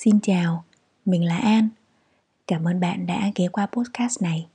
[0.00, 0.64] Xin chào,
[1.04, 1.68] mình là An.
[2.46, 4.46] Cảm ơn bạn đã ghé qua podcast này,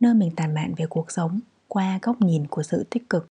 [0.00, 3.26] nơi mình tàn mạn về cuộc sống qua góc nhìn của sự tích cực.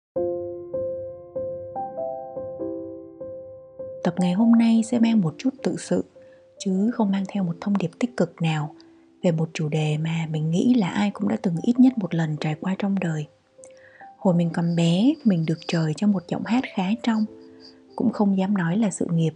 [4.04, 6.04] Tập ngày hôm nay sẽ mang một chút tự sự,
[6.58, 8.74] chứ không mang theo một thông điệp tích cực nào
[9.22, 12.14] về một chủ đề mà mình nghĩ là ai cũng đã từng ít nhất một
[12.14, 13.26] lần trải qua trong đời.
[14.16, 17.24] Hồi mình còn bé, mình được trời cho một giọng hát khá trong,
[17.96, 19.34] cũng không dám nói là sự nghiệp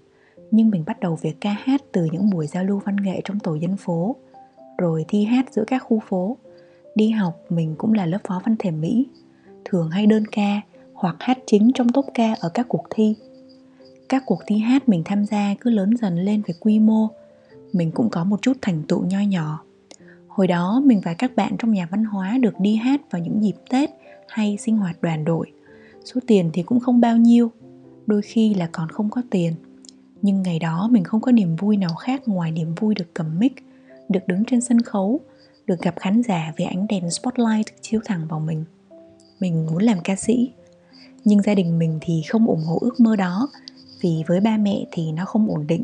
[0.53, 3.41] nhưng mình bắt đầu việc ca hát từ những buổi giao lưu văn nghệ trong
[3.41, 4.17] tổ dân phố,
[4.79, 6.37] rồi thi hát giữa các khu phố.
[6.95, 9.07] Đi học, mình cũng là lớp phó văn thể mỹ,
[9.65, 10.61] thường hay đơn ca
[10.95, 13.17] hoặc hát chính trong tốp ca ở các cuộc thi.
[14.09, 17.09] Các cuộc thi hát mình tham gia cứ lớn dần lên về quy mô,
[17.73, 19.65] mình cũng có một chút thành tựu nho nhỏ.
[20.29, 23.45] Hồi đó, mình và các bạn trong nhà văn hóa được đi hát vào những
[23.45, 23.91] dịp tết
[24.29, 25.53] hay sinh hoạt đoàn đội.
[26.05, 27.51] Số tiền thì cũng không bao nhiêu,
[28.07, 29.55] đôi khi là còn không có tiền
[30.23, 33.39] nhưng ngày đó mình không có niềm vui nào khác ngoài niềm vui được cầm
[33.39, 33.53] mic,
[34.09, 35.21] được đứng trên sân khấu,
[35.67, 38.65] được gặp khán giả vì ánh đèn spotlight chiếu thẳng vào mình.
[39.41, 40.53] Mình muốn làm ca sĩ.
[41.25, 43.49] Nhưng gia đình mình thì không ủng hộ ước mơ đó,
[44.01, 45.83] vì với ba mẹ thì nó không ổn định.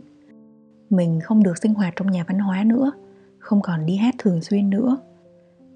[0.91, 2.92] Mình không được sinh hoạt trong nhà văn hóa nữa,
[3.39, 4.97] không còn đi hát thường xuyên nữa.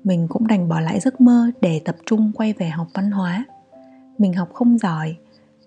[0.04, 3.44] Mình cũng đành bỏ lại giấc mơ để tập trung quay về học văn hóa.
[4.18, 5.16] Mình học không giỏi,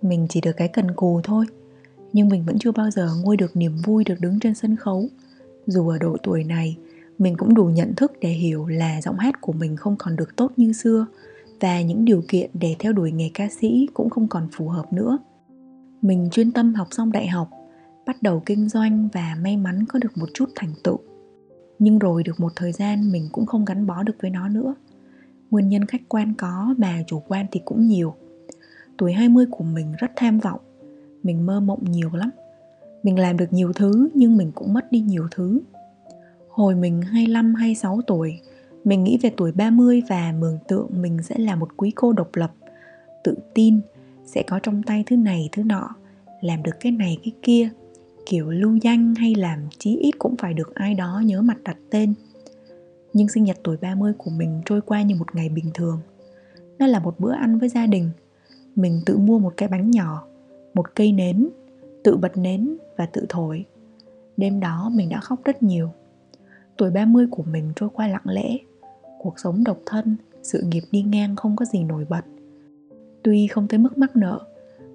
[0.01, 1.45] mình chỉ được cái cần cù thôi
[2.15, 5.09] nhưng mình vẫn chưa bao giờ nguôi được niềm vui được đứng trên sân khấu.
[5.67, 6.77] Dù ở độ tuổi này,
[7.17, 10.35] mình cũng đủ nhận thức để hiểu là giọng hát của mình không còn được
[10.35, 11.05] tốt như xưa
[11.59, 14.93] và những điều kiện để theo đuổi nghề ca sĩ cũng không còn phù hợp
[14.93, 15.17] nữa.
[16.01, 17.49] Mình chuyên tâm học xong đại học,
[18.05, 20.99] bắt đầu kinh doanh và may mắn có được một chút thành tựu.
[21.79, 24.75] Nhưng rồi được một thời gian, mình cũng không gắn bó được với nó nữa.
[25.51, 28.15] Nguyên nhân khách quan có mà chủ quan thì cũng nhiều.
[28.97, 30.59] Tuổi 20 của mình rất tham vọng
[31.25, 32.29] mình mơ mộng nhiều lắm.
[33.03, 35.61] Mình làm được nhiều thứ, nhưng mình cũng mất đi nhiều thứ.
[36.49, 38.39] Hồi mình 25 26 tuổi,
[38.83, 42.35] mình nghĩ về tuổi 30 và mường tượng mình sẽ là một quý cô độc
[42.35, 42.51] lập,
[43.23, 43.79] tự tin,
[44.25, 45.89] sẽ có trong tay thứ này, thứ nọ,
[46.41, 47.69] làm được cái này, cái kia.
[48.25, 51.77] Kiểu lưu danh hay làm chí ít cũng phải được ai đó nhớ mặt đặt
[51.89, 52.13] tên.
[53.13, 55.99] Nhưng sinh nhật tuổi 30 của mình trôi qua như một ngày bình thường.
[56.79, 58.09] Nó là một bữa ăn với gia đình.
[58.75, 60.27] Mình tự mua một cái bánh nhỏ
[60.75, 61.49] một cây nến,
[62.03, 63.65] tự bật nến và tự thổi
[64.37, 65.89] đêm đó mình đã khóc rất nhiều
[66.77, 68.57] tuổi 30 của mình trôi qua lặng lẽ
[69.19, 72.25] cuộc sống độc thân, sự nghiệp đi ngang không có gì nổi bật
[73.23, 74.39] tuy không tới mức mắc nợ,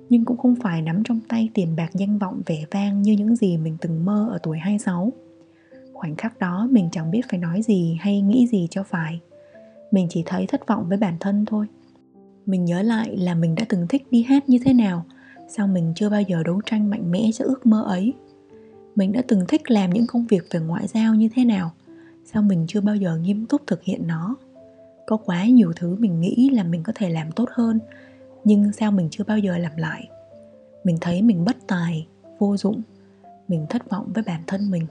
[0.08, 3.36] nhưng cũng không phải nắm trong tay tiền bạc danh vọng vẻ vang như những
[3.36, 5.12] gì mình từng mơ ở tuổi 26.
[5.92, 9.20] Khoảnh khắc đó mình chẳng biết phải nói gì hay nghĩ gì cho phải.
[9.90, 11.66] Mình chỉ thấy thất vọng với bản thân thôi.
[12.46, 15.04] Mình nhớ lại là mình đã từng thích đi hát như thế nào–
[15.50, 18.14] sao mình chưa bao giờ đấu tranh mạnh mẽ cho ước mơ ấy?
[18.94, 21.72] Mình đã từng thích làm những công việc về ngoại giao như thế nào?
[22.24, 24.36] Sao mình chưa bao giờ nghiêm túc thực hiện nó?
[25.06, 27.80] Có quá nhiều thứ mình nghĩ là mình có thể làm tốt hơn,
[28.44, 30.08] nhưng sao mình chưa bao giờ làm lại?
[30.84, 32.06] Mình thấy mình bất tài,
[32.38, 32.82] vô dụng.
[33.48, 34.86] Mình thất vọng với bản thân mình.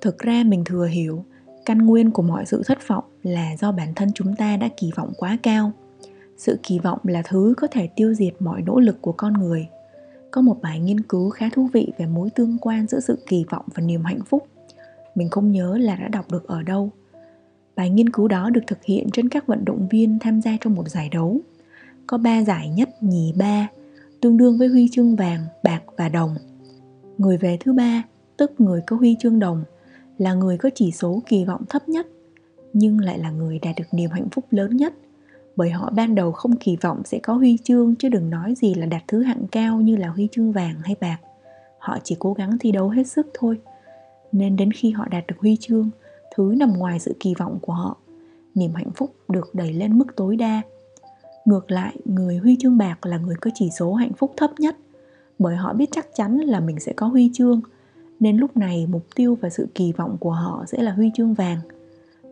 [0.00, 1.24] Thực ra mình thừa hiểu,
[1.64, 4.90] căn nguyên của mọi sự thất vọng là do bản thân chúng ta đã kỳ
[4.96, 5.72] vọng quá cao
[6.36, 9.68] sự kỳ vọng là thứ có thể tiêu diệt mọi nỗ lực của con người.
[10.30, 13.44] Có một bài nghiên cứu khá thú vị về mối tương quan giữa sự kỳ
[13.50, 14.46] vọng và niềm hạnh phúc.
[15.14, 16.90] Mình không nhớ là đã đọc được ở đâu.
[17.76, 20.74] Bài nghiên cứu đó được thực hiện trên các vận động viên tham gia trong
[20.74, 21.40] một giải đấu.
[22.06, 23.68] Có ba giải nhất nhì ba,
[24.20, 26.34] tương đương với huy chương vàng, bạc và đồng.
[27.18, 28.02] Người về thứ ba,
[28.36, 29.64] tức người có huy chương đồng,
[30.18, 32.06] là người có chỉ số kỳ vọng thấp nhất,
[32.72, 34.94] nhưng lại là người đạt được niềm hạnh phúc lớn nhất
[35.56, 38.74] bởi họ ban đầu không kỳ vọng sẽ có huy chương chứ đừng nói gì
[38.74, 41.18] là đạt thứ hạng cao như là huy chương vàng hay bạc.
[41.78, 43.58] Họ chỉ cố gắng thi đấu hết sức thôi.
[44.32, 45.90] Nên đến khi họ đạt được huy chương,
[46.36, 47.96] thứ nằm ngoài sự kỳ vọng của họ,
[48.54, 50.62] niềm hạnh phúc được đẩy lên mức tối đa.
[51.44, 54.76] Ngược lại, người huy chương bạc là người có chỉ số hạnh phúc thấp nhất,
[55.38, 57.60] bởi họ biết chắc chắn là mình sẽ có huy chương,
[58.20, 61.34] nên lúc này mục tiêu và sự kỳ vọng của họ sẽ là huy chương
[61.34, 61.58] vàng.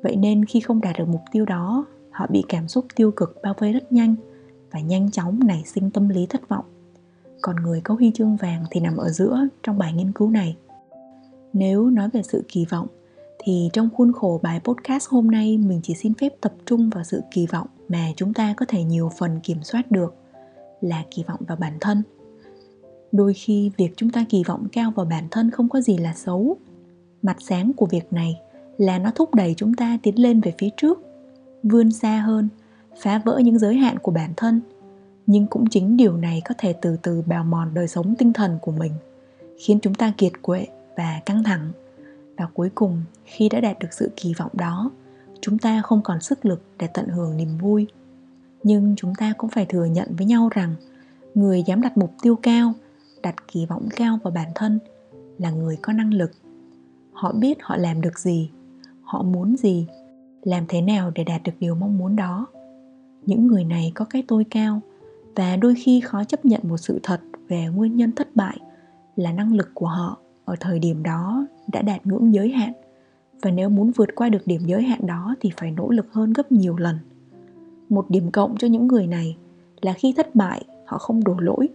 [0.03, 3.43] Vậy nên khi không đạt được mục tiêu đó, họ bị cảm xúc tiêu cực
[3.43, 4.15] bao vây rất nhanh
[4.71, 6.65] và nhanh chóng nảy sinh tâm lý thất vọng.
[7.41, 10.57] Còn người có huy chương vàng thì nằm ở giữa trong bài nghiên cứu này.
[11.53, 12.87] Nếu nói về sự kỳ vọng,
[13.39, 17.05] thì trong khuôn khổ bài podcast hôm nay, mình chỉ xin phép tập trung vào
[17.05, 20.15] sự kỳ vọng mà chúng ta có thể nhiều phần kiểm soát được,
[20.81, 22.03] là kỳ vọng vào bản thân.
[23.13, 26.15] Đôi khi, việc chúng ta kỳ vọng cao vào bản thân không có gì là
[26.15, 26.57] xấu.
[27.23, 28.41] Mặt sáng của việc này
[28.79, 31.01] là nó thúc đẩy chúng ta tiến lên về phía trước
[31.65, 32.49] vươn xa hơn,
[33.03, 34.61] phá vỡ những giới hạn của bản thân.
[35.27, 38.59] Nhưng cũng chính điều này có thể từ từ bào mòn đời sống tinh thần
[38.63, 38.93] của mình,
[39.59, 40.67] khiến chúng ta kiệt quệ
[40.97, 41.73] và căng thẳng.
[42.37, 44.91] Và cuối cùng, khi đã đạt được sự kỳ vọng đó,
[45.41, 47.87] chúng ta không còn sức lực để tận hưởng niềm vui.
[48.63, 50.75] Nhưng chúng ta cũng phải thừa nhận với nhau rằng,
[51.35, 52.73] người dám đặt mục tiêu cao,
[53.23, 54.79] đặt kỳ vọng cao vào bản thân
[55.39, 56.31] là người có năng lực.
[57.13, 58.51] Họ biết họ làm được gì,
[59.03, 59.87] họ muốn gì
[60.45, 62.47] làm thế nào để đạt được điều mong muốn đó.
[63.27, 64.81] Những người này có cái tôi cao,
[65.37, 68.59] và đôi khi khó chấp nhận một sự thật về nguyên nhân thất bại
[69.17, 72.73] là năng lực của họ ở thời điểm đó đã đạt ngưỡng giới hạn,
[73.43, 76.33] và nếu muốn vượt qua được điểm giới hạn đó thì phải nỗ lực hơn
[76.33, 76.99] gấp nhiều lần.
[77.89, 79.37] Một điểm cộng cho những người này
[79.81, 81.69] là khi thất bại, họ không đổ lỗi.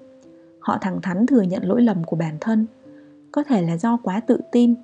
[0.59, 2.65] Họ thẳng thắn thừa nhận lỗi lầm của bản thân,
[3.31, 4.75] có thể là do quá tự tin,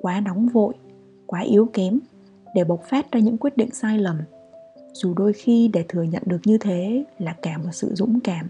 [0.00, 0.74] quá nóng vội,
[1.26, 1.98] quá yếu kém
[2.54, 4.18] để bộc phát ra những quyết định sai lầm.
[4.92, 8.48] Dù đôi khi để thừa nhận được như thế là cả một sự dũng cảm.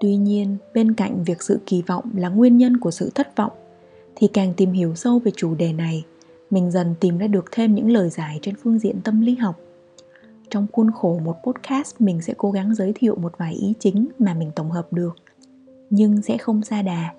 [0.00, 3.52] Tuy nhiên, bên cạnh việc sự kỳ vọng là nguyên nhân của sự thất vọng,
[4.16, 6.04] thì càng tìm hiểu sâu về chủ đề này,
[6.50, 9.60] mình dần tìm ra được thêm những lời giải trên phương diện tâm lý học.
[10.50, 14.08] Trong khuôn khổ một podcast, mình sẽ cố gắng giới thiệu một vài ý chính
[14.18, 15.16] mà mình tổng hợp được.
[15.90, 17.14] Nhưng sẽ không xa đà.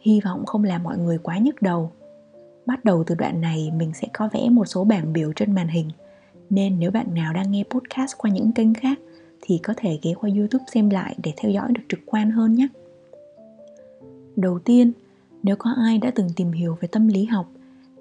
[0.00, 1.92] Hy vọng không làm mọi người quá nhức đầu
[2.68, 5.68] bắt đầu từ đoạn này, mình sẽ có vẽ một số bảng biểu trên màn
[5.68, 5.90] hình.
[6.50, 8.98] Nên nếu bạn nào đang nghe podcast qua những kênh khác,
[9.40, 12.54] thì có thể ghé qua youtube xem lại để theo dõi được trực quan hơn
[12.54, 12.68] nhé.
[14.36, 14.92] Đầu tiên,
[15.42, 17.46] nếu có ai đã từng tìm hiểu về tâm lý học,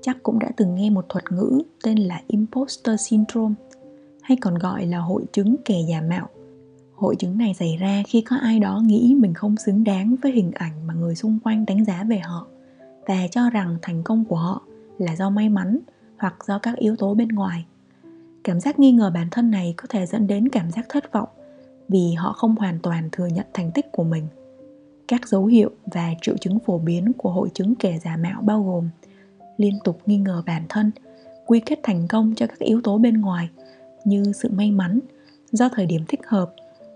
[0.02, 3.56] chắc cũng đã từng nghe một thuật ngữ tên là imposter syndrome,
[4.22, 6.30] hay còn gọi là hội chứng kẻ giả mạo.
[6.96, 10.32] Hội chứng này xảy ra khi có ai đó nghĩ mình không xứng đáng với
[10.32, 12.48] hình ảnh mà người xung quanh đánh giá về họ
[13.08, 14.62] và cho rằng thành công của họ
[14.98, 15.80] là do may mắn
[16.18, 17.66] hoặc do các yếu tố bên ngoài.
[18.44, 21.30] Cảm giác nghi ngờ bản thân này có thể dẫn đến cảm giác thất vọng
[21.90, 24.28] vì họ không hoàn toàn thừa nhận thành tích của mình.
[25.08, 28.64] Các dấu hiệu và triệu chứng phổ biến của hội chứng kẻ giả mạo bao
[28.64, 28.90] gồm
[29.58, 30.92] liên tục nghi ngờ bản thân,
[31.46, 33.50] quy kết thành công cho các yếu tố bên ngoài
[34.06, 35.00] như sự may mắn
[35.52, 36.54] do thời điểm thích hợp,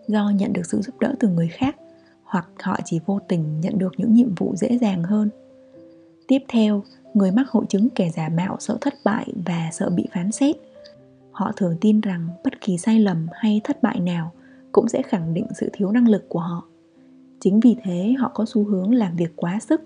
[0.07, 1.75] do nhận được sự giúp đỡ từ người khác
[2.23, 5.29] hoặc họ chỉ vô tình nhận được những nhiệm vụ dễ dàng hơn
[6.31, 6.83] tiếp theo,
[7.13, 10.55] người mắc hội chứng kẻ giả mạo sợ thất bại và sợ bị phán xét.
[11.31, 14.31] Họ thường tin rằng bất kỳ sai lầm hay thất bại nào
[14.71, 16.63] cũng sẽ khẳng định sự thiếu năng lực của họ.
[17.39, 19.81] Chính vì thế, họ có xu hướng làm việc quá sức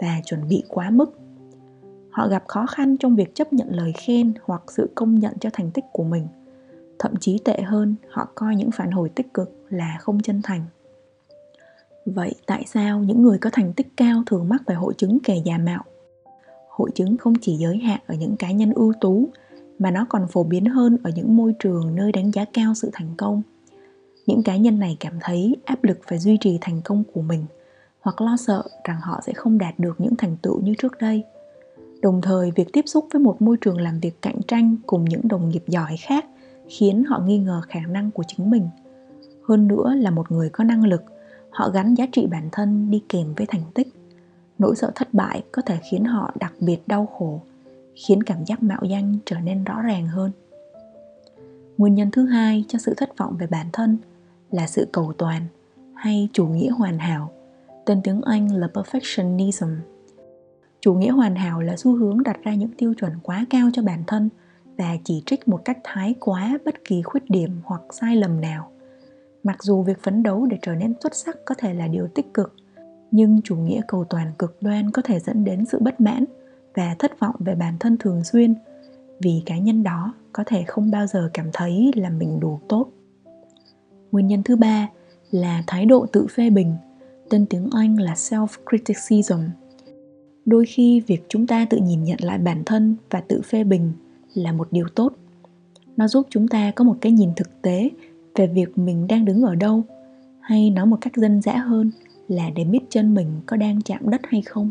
[0.00, 1.18] và chuẩn bị quá mức.
[2.10, 5.50] Họ gặp khó khăn trong việc chấp nhận lời khen hoặc sự công nhận cho
[5.52, 6.26] thành tích của mình.
[6.98, 10.64] Thậm chí tệ hơn, họ coi những phản hồi tích cực là không chân thành
[12.06, 15.36] vậy tại sao những người có thành tích cao thường mắc phải hội chứng kẻ
[15.44, 15.84] già mạo?
[16.68, 19.28] Hội chứng không chỉ giới hạn ở những cá nhân ưu tú,
[19.78, 22.90] mà nó còn phổ biến hơn ở những môi trường nơi đánh giá cao sự
[22.92, 23.42] thành công.
[24.26, 27.44] Những cá nhân này cảm thấy áp lực phải duy trì thành công của mình,
[28.00, 31.24] hoặc lo sợ rằng họ sẽ không đạt được những thành tựu như trước đây.
[32.02, 35.28] Đồng thời, việc tiếp xúc với một môi trường làm việc cạnh tranh cùng những
[35.28, 36.24] đồng nghiệp giỏi khác
[36.68, 38.68] khiến họ nghi ngờ khả năng của chính mình.
[39.48, 41.02] Hơn nữa là một người có năng lực
[41.56, 43.88] họ gắn giá trị bản thân đi kèm với thành tích.
[44.58, 47.40] Nỗi sợ thất bại có thể khiến họ đặc biệt đau khổ,
[47.94, 50.30] khiến cảm giác mạo danh trở nên rõ ràng hơn.
[51.78, 53.98] Nguyên nhân thứ hai cho sự thất vọng về bản thân
[54.50, 55.42] là sự cầu toàn
[55.94, 57.32] hay chủ nghĩa hoàn hảo,
[57.84, 59.76] tên tiếng anh là perfectionism.
[60.80, 63.82] Chủ nghĩa hoàn hảo là xu hướng đặt ra những tiêu chuẩn quá cao cho
[63.82, 64.28] bản thân
[64.78, 68.70] và chỉ trích một cách thái quá bất kỳ khuyết điểm hoặc sai lầm nào
[69.46, 72.34] mặc dù việc phấn đấu để trở nên xuất sắc có thể là điều tích
[72.34, 72.54] cực,
[73.10, 76.24] nhưng chủ nghĩa cầu toàn cực đoan có thể dẫn đến sự bất mãn
[76.74, 78.54] và thất vọng về bản thân thường xuyên,
[79.20, 82.86] vì cá nhân đó có thể không bao giờ cảm thấy là mình đủ tốt.
[84.12, 84.88] Nguyên nhân thứ ba
[85.30, 86.74] là thái độ tự phê bình,
[87.30, 89.40] tên tiếng anh là self criticism
[90.46, 93.92] đôi khi việc chúng ta tự nhìn nhận lại bản thân và tự phê bình
[94.34, 95.12] là một điều tốt.
[95.96, 97.90] Nó giúp chúng ta có một cái nhìn thực tế
[98.36, 99.84] về việc mình đang đứng ở đâu,
[100.40, 101.90] hay nói một cách dân dã hơn
[102.28, 104.70] là để biết chân mình có đang chạm đất hay không.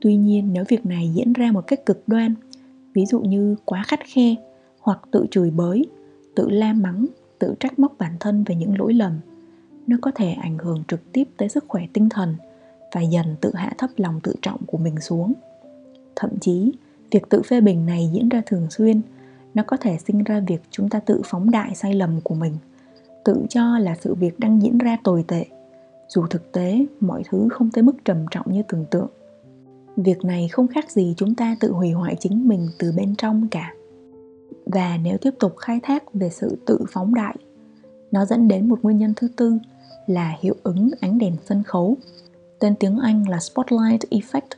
[0.00, 2.34] Tuy nhiên, nếu việc này diễn ra một cách cực đoan,
[2.94, 4.34] ví dụ như quá khắt khe
[4.80, 5.86] hoặc tự chửi bới,
[6.34, 7.06] tự la mắng,
[7.38, 9.12] tự trách móc bản thân về những lỗi lầm,
[9.86, 12.34] nó có thể ảnh hưởng trực tiếp tới sức khỏe tinh thần
[12.94, 15.32] và dần tự hạ thấp lòng tự trọng của mình xuống.
[16.16, 16.72] Thậm chí,
[17.10, 19.00] việc tự phê bình này diễn ra thường xuyên
[19.54, 22.56] nó có thể sinh ra việc chúng ta tự phóng đại sai lầm của mình,
[23.24, 25.46] tự cho là sự việc đang diễn ra tồi tệ.
[26.08, 29.08] Dù thực tế, mọi thứ không tới mức trầm trọng như tưởng tượng.
[29.96, 33.48] Việc này không khác gì chúng ta tự hủy hoại chính mình từ bên trong
[33.50, 33.74] cả.
[34.66, 37.36] Và nếu tiếp tục khai thác về sự tự phóng đại,
[38.10, 39.58] nó dẫn đến một nguyên nhân thứ tư
[40.06, 41.96] là hiệu ứng ánh đèn sân khấu.
[42.58, 44.56] Tên tiếng anh là spotlight effect.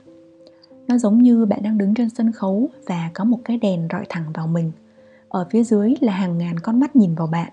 [0.88, 4.04] Nó giống như bạn đang đứng trên sân khấu và có một cái đèn rọi
[4.08, 4.72] thẳng vào mình
[5.34, 7.52] ở phía dưới là hàng ngàn con mắt nhìn vào bạn.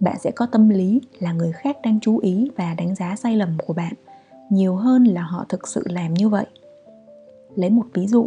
[0.00, 3.36] Bạn sẽ có tâm lý là người khác đang chú ý và đánh giá sai
[3.36, 3.92] lầm của bạn,
[4.50, 6.46] nhiều hơn là họ thực sự làm như vậy.
[7.56, 8.26] Lấy một ví dụ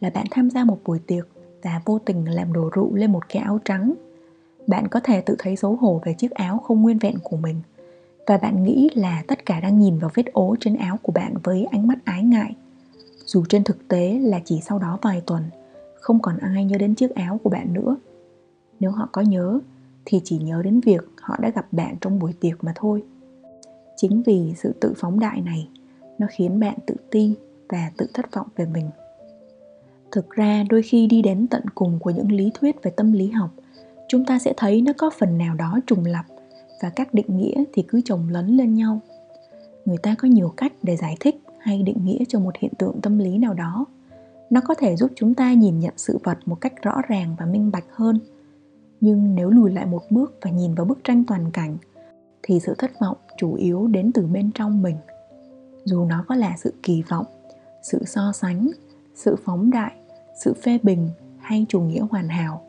[0.00, 1.28] là bạn tham gia một buổi tiệc
[1.62, 3.94] và vô tình làm đổ rượu lên một cái áo trắng.
[4.66, 7.60] Bạn có thể tự thấy xấu hổ về chiếc áo không nguyên vẹn của mình
[8.26, 11.34] và bạn nghĩ là tất cả đang nhìn vào vết ố trên áo của bạn
[11.42, 12.54] với ánh mắt ái ngại.
[13.24, 15.42] Dù trên thực tế là chỉ sau đó vài tuần,
[16.00, 17.96] không còn ai nhớ đến chiếc áo của bạn nữa
[18.80, 19.60] nếu họ có nhớ,
[20.04, 23.02] thì chỉ nhớ đến việc họ đã gặp bạn trong buổi tiệc mà thôi.
[23.96, 25.68] Chính vì sự tự phóng đại này,
[26.18, 27.34] nó khiến bạn tự ti
[27.68, 28.90] và tự thất vọng về mình.
[30.12, 33.30] Thực ra, đôi khi đi đến tận cùng của những lý thuyết về tâm lý
[33.30, 33.50] học,
[34.08, 36.26] chúng ta sẽ thấy nó có phần nào đó trùng lặp
[36.82, 39.00] và các định nghĩa thì cứ chồng lấn lên nhau.
[39.84, 43.00] Người ta có nhiều cách để giải thích hay định nghĩa cho một hiện tượng
[43.00, 43.86] tâm lý nào đó.
[44.50, 47.46] Nó có thể giúp chúng ta nhìn nhận sự vật một cách rõ ràng và
[47.46, 48.20] minh bạch hơn
[49.00, 51.76] nhưng nếu lùi lại một bước và nhìn vào bức tranh toàn cảnh,
[52.42, 54.96] thì sự thất vọng chủ yếu đến từ bên trong mình.
[55.84, 57.26] Dù nó có là sự kỳ vọng,
[57.82, 58.70] sự so sánh,
[59.14, 59.92] sự phóng đại,
[60.44, 62.62] sự phê bình hay chủ nghĩa hoàn hảo,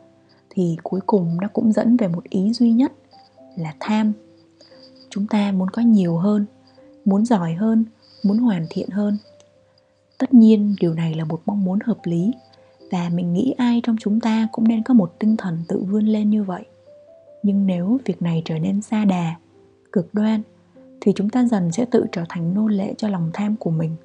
[0.50, 2.91] thì cuối cùng nó cũng dẫn về một ý duy nhất
[3.55, 4.13] là tham.
[5.10, 6.46] Chúng ta muốn có nhiều hơn,
[7.05, 7.86] muốn giỏi hơn,
[8.24, 9.17] muốn hoàn thiện hơn.
[10.17, 12.31] Tất nhiên điều này là một mong muốn hợp lý
[12.91, 16.06] và mình nghĩ ai trong chúng ta cũng nên có một tinh thần tự vươn
[16.06, 16.65] lên như vậy.
[17.44, 19.36] Nhưng nếu việc này trở nên xa đà,
[19.91, 20.41] cực đoan,
[21.01, 23.96] thì chúng ta dần sẽ tự trở thành nô lệ cho lòng tham của mình.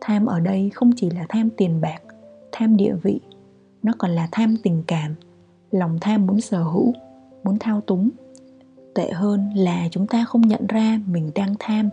[0.00, 2.02] Tham ở đây không chỉ là tham tiền bạc,
[2.52, 3.20] tham địa vị,
[3.82, 5.14] nó còn là tham tình cảm,
[5.70, 6.92] lòng tham muốn sở hữu,
[7.44, 8.10] muốn thao túng.
[8.94, 11.88] Tệ hơn là chúng ta không nhận ra mình đang tham.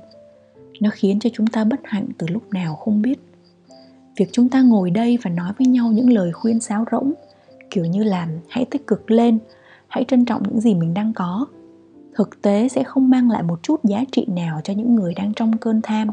[0.79, 3.19] Nó khiến cho chúng ta bất hạnh từ lúc nào không biết
[4.15, 7.13] việc chúng ta ngồi đây và nói với nhau những lời khuyên sáo rỗng,
[7.69, 9.39] kiểu như là hãy tích cực lên,
[9.87, 11.45] hãy trân trọng những gì mình đang có,
[12.15, 15.33] thực tế sẽ không mang lại một chút giá trị nào cho những người đang
[15.33, 16.07] trong cơn tham.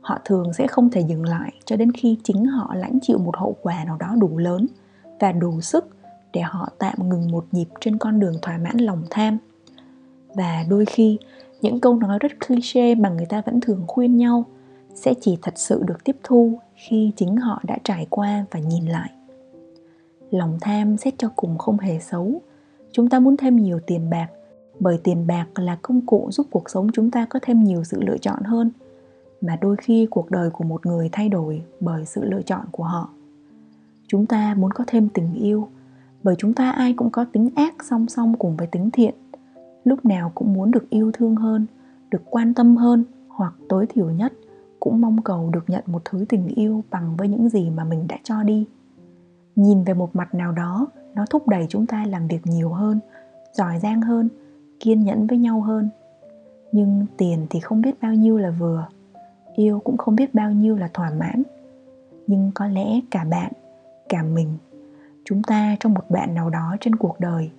[0.00, 3.36] Họ thường sẽ không thể dừng lại cho đến khi chính họ lãnh chịu một
[3.36, 4.66] hậu quả nào đó đủ lớn
[5.20, 5.88] và đủ sức
[6.32, 9.38] để họ tạm ngừng một nhịp trên con đường thỏa mãn lòng tham.
[10.34, 11.18] Và đôi khi,
[11.60, 14.44] những câu nói rất cliché mà người ta vẫn thường khuyên nhau
[14.94, 18.86] sẽ chỉ thật sự được tiếp thu khi chính họ đã trải qua và nhìn
[18.86, 19.10] lại.
[20.30, 22.40] Lòng tham xét cho cùng không hề xấu.
[22.92, 24.28] Chúng ta muốn thêm nhiều tiền bạc,
[24.80, 28.02] bởi tiền bạc là công cụ giúp cuộc sống chúng ta có thêm nhiều sự
[28.02, 28.70] lựa chọn hơn,
[29.40, 32.84] mà đôi khi cuộc đời của một người thay đổi bởi sự lựa chọn của
[32.84, 33.08] họ.
[34.06, 35.68] Chúng ta muốn có thêm tình yêu,
[36.22, 39.14] bởi chúng ta ai cũng có tính ác song song cùng với tính thiện.
[39.84, 41.66] Lúc nào cũng muốn được yêu thương hơn,
[42.10, 44.32] được quan tâm hơn hoặc tối thiểu nhất
[44.82, 48.06] cũng mong cầu được nhận một thứ tình yêu bằng với những gì mà mình
[48.08, 48.66] đã cho đi.
[49.56, 53.00] Nhìn về một mặt nào đó, nó thúc đẩy chúng ta làm việc nhiều hơn,
[53.52, 54.28] giỏi giang hơn,
[54.80, 55.88] kiên nhẫn với nhau hơn.
[56.72, 58.86] Nhưng tiền thì không biết bao nhiêu là vừa,
[59.56, 61.42] yêu cũng không biết bao nhiêu là thỏa mãn.
[62.26, 63.52] Nhưng có lẽ cả bạn,
[64.08, 64.48] cả mình,
[65.24, 67.50] chúng ta trong một bạn nào đó trên cuộc đời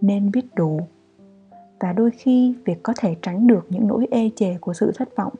[0.00, 0.80] nên biết đủ.
[1.80, 5.16] Và đôi khi việc có thể tránh được những nỗi ê chề của sự thất
[5.16, 5.32] vọng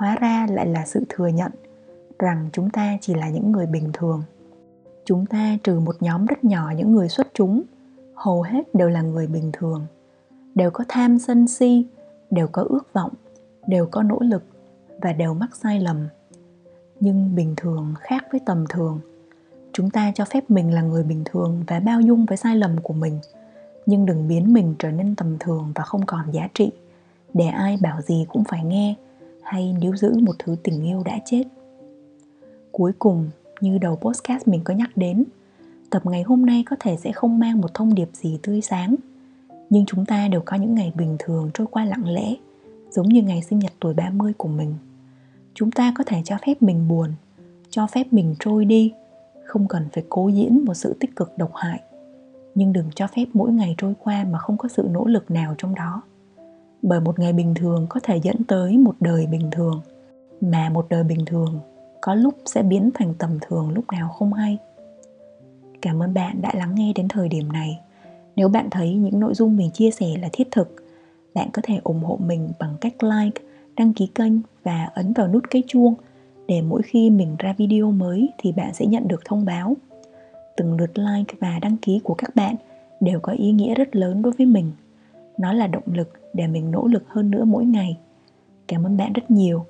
[0.00, 1.52] hóa ra lại là sự thừa nhận
[2.18, 4.22] rằng chúng ta chỉ là những người bình thường.
[5.04, 7.62] Chúng ta trừ một nhóm rất nhỏ những người xuất chúng,
[8.14, 9.86] hầu hết đều là người bình thường.
[10.54, 11.86] Đều có tham sân si,
[12.30, 13.12] đều có ước vọng,
[13.66, 14.42] đều có nỗ lực
[15.02, 16.08] và đều mắc sai lầm.
[17.00, 19.00] Nhưng bình thường khác với tầm thường.
[19.72, 22.80] Chúng ta cho phép mình là người bình thường và bao dung với sai lầm
[22.82, 23.18] của mình.
[23.86, 26.72] Nhưng đừng biến mình trở nên tầm thường và không còn giá trị.
[27.34, 28.96] Để ai bảo gì cũng phải nghe
[29.50, 31.44] hay níu giữ một thứ tình yêu đã chết.
[32.72, 33.30] Cuối cùng,
[33.60, 35.24] như đầu podcast mình có nhắc đến,
[35.90, 38.96] tập ngày hôm nay có thể sẽ không mang một thông điệp gì tươi sáng.
[39.70, 42.34] Nhưng chúng ta đều có những ngày bình thường trôi qua lặng lẽ,
[42.90, 44.74] giống như ngày sinh nhật tuổi 30 của mình.
[45.54, 47.12] Chúng ta có thể cho phép mình buồn,
[47.70, 48.92] cho phép mình trôi đi,
[49.44, 51.80] không cần phải cố diễn một sự tích cực độc hại.
[52.54, 55.54] Nhưng đừng cho phép mỗi ngày trôi qua mà không có sự nỗ lực nào
[55.58, 56.02] trong đó
[56.82, 59.80] bởi một ngày bình thường có thể dẫn tới một đời bình thường.
[60.40, 61.60] Mà một đời bình thường
[62.00, 64.58] có lúc sẽ biến thành tầm thường lúc nào không hay.
[65.82, 67.80] Cảm ơn bạn đã lắng nghe đến thời điểm này.
[68.36, 70.74] Nếu bạn thấy những nội dung mình chia sẻ là thiết thực,
[71.34, 73.42] bạn có thể ủng hộ mình bằng cách like,
[73.76, 74.32] đăng ký kênh
[74.64, 75.94] và ấn vào nút cái chuông
[76.48, 79.76] để mỗi khi mình ra video mới thì bạn sẽ nhận được thông báo.
[80.56, 82.54] Từng lượt like và đăng ký của các bạn
[83.00, 84.72] đều có ý nghĩa rất lớn đối với mình.
[85.38, 87.98] Nó là động lực để mình nỗ lực hơn nữa mỗi ngày.
[88.68, 89.64] Cảm ơn bạn rất nhiều.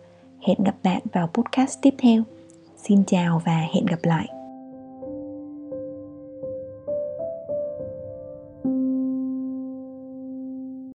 [0.47, 2.23] Hẹn gặp bạn vào podcast tiếp theo.
[2.77, 4.40] Xin chào và hẹn gặp lại.